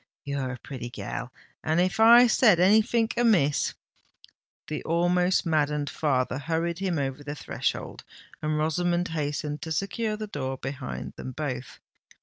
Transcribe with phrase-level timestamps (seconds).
[0.25, 3.75] "You're a pretty gal—and if I said anythink amiss——"
[4.67, 8.03] The almost maddened father hurried him over the threshold,
[8.41, 11.77] and Rosamond hastened to secure the door behind them both.